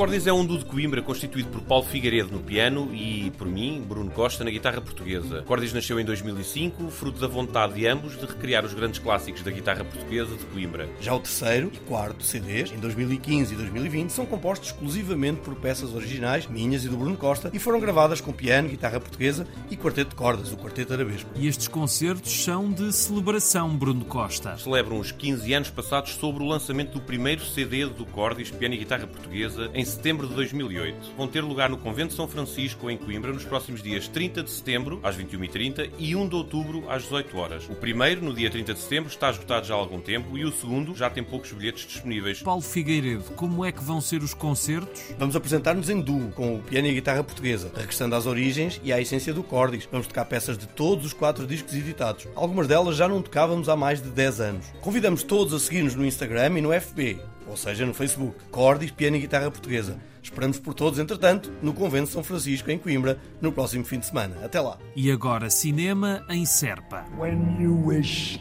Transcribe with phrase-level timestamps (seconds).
[0.00, 3.84] Cordis é um duo de Coimbra constituído por Paulo Figueiredo no piano e, por mim,
[3.86, 5.42] Bruno Costa na guitarra portuguesa.
[5.42, 9.50] Cordis nasceu em 2005, fruto da vontade de ambos de recriar os grandes clássicos da
[9.50, 10.88] guitarra portuguesa de Coimbra.
[11.02, 15.94] Já o terceiro e quarto CDs, em 2015 e 2020, são compostos exclusivamente por peças
[15.94, 20.12] originais, minhas e do Bruno Costa, e foram gravadas com piano, guitarra portuguesa e quarteto
[20.12, 21.28] de cordas, o quarteto arabesco.
[21.36, 24.56] E estes concertos são de celebração, Bruno Costa.
[24.56, 28.78] Celebram os 15 anos passados sobre o lançamento do primeiro CD do Cordis, piano e
[28.78, 31.12] guitarra portuguesa, em setembro de 2008.
[31.16, 34.50] Vão ter lugar no Convento de São Francisco, em Coimbra, nos próximos dias 30 de
[34.50, 37.68] setembro, às 21h30, e 1 de outubro, às 18 horas.
[37.68, 40.52] O primeiro, no dia 30 de setembro, está esgotado já há algum tempo, e o
[40.52, 42.42] segundo já tem poucos bilhetes disponíveis.
[42.42, 45.02] Paulo Figueiredo, como é que vão ser os concertos?
[45.18, 48.92] Vamos apresentar-nos em duo, com o piano e a guitarra portuguesa, regressando às origens e
[48.92, 49.88] à essência do Cordis.
[49.90, 52.28] Vamos tocar peças de todos os quatro discos editados.
[52.34, 54.66] Algumas delas já não tocávamos há mais de 10 anos.
[54.80, 57.18] Convidamos todos a seguir-nos no Instagram e no FB
[57.50, 58.36] ou seja, no Facebook.
[58.50, 59.98] Cordis, piano e guitarra portuguesa.
[60.22, 64.06] Esperamos por todos, entretanto, no Convento de São Francisco, em Coimbra, no próximo fim de
[64.06, 64.36] semana.
[64.44, 64.78] Até lá.
[64.94, 67.04] E agora, cinema em Serpa.
[67.18, 68.38] When you wish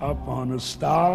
[0.00, 1.12] upon a star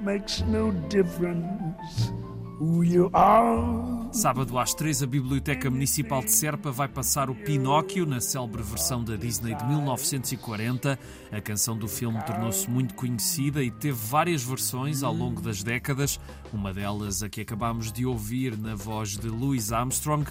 [0.00, 2.21] makes no difference.
[4.12, 9.02] Sábado às três, a Biblioteca Municipal de Serpa vai passar o Pinóquio na célebre versão
[9.02, 10.96] da Disney de 1940.
[11.32, 16.20] A canção do filme tornou-se muito conhecida e teve várias versões ao longo das décadas.
[16.52, 20.24] Uma delas, a que acabámos de ouvir na voz de Louis Armstrong.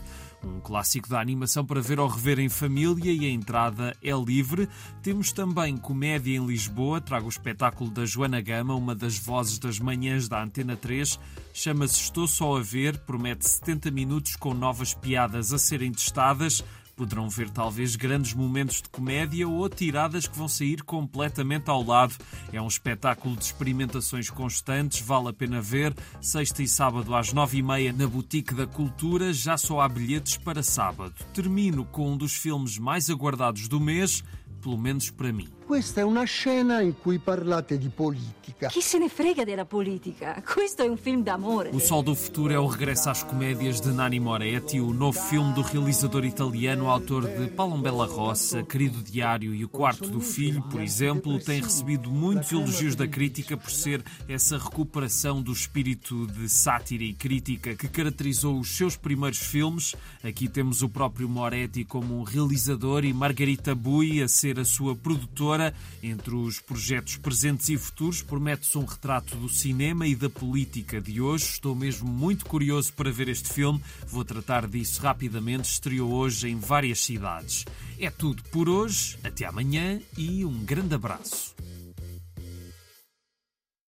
[0.43, 4.67] Um clássico da animação para ver ou rever em família e a entrada é livre.
[5.03, 9.79] Temos também comédia em Lisboa, trago o espetáculo da Joana Gama, uma das vozes das
[9.79, 11.19] manhãs da Antena 3.
[11.53, 16.63] Chama-se Estou Só a Ver, promete 70 minutos com novas piadas a serem testadas.
[17.01, 22.13] Poderão ver talvez grandes momentos de comédia ou tiradas que vão sair completamente ao lado.
[22.53, 25.95] É um espetáculo de experimentações constantes, vale a pena ver.
[26.21, 30.37] Sexta e sábado às nove e meia na Boutique da Cultura, já só há bilhetes
[30.37, 31.15] para sábado.
[31.33, 34.23] Termino com um dos filmes mais aguardados do mês,
[34.61, 35.49] pelo menos para mim.
[35.71, 38.67] Questa è una scena in cui parlate di politica.
[38.67, 40.43] Chi se ne frega della politica?
[40.45, 41.69] Questo è un film d'amore.
[41.71, 45.53] O Sol do Futuro é o regresso às comédias de Nani Moretti, o novo filme
[45.53, 50.81] do realizador italiano, autor de Palombella Rossa, Querido Diário e O Quarto do Filho, por
[50.81, 57.05] exemplo, tem recebido muitos elogios da crítica por ser essa recuperação do espírito de sátira
[57.05, 59.95] e crítica que caracterizou os seus primeiros filmes.
[60.21, 64.97] Aqui temos o próprio Moretti como um realizador e Margarita Bui a ser a sua
[64.97, 65.60] produtora
[66.01, 71.21] entre os projetos presentes e futuros, promete-se um retrato do cinema e da política de
[71.21, 71.45] hoje.
[71.45, 73.81] Estou mesmo muito curioso para ver este filme.
[74.07, 75.69] Vou tratar disso rapidamente.
[75.69, 77.65] Estreou hoje em várias cidades.
[77.99, 79.17] É tudo por hoje.
[79.23, 81.55] Até amanhã e um grande abraço.